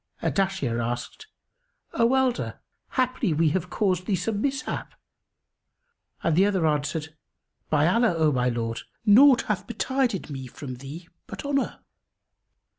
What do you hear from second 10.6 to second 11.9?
thee but honour!"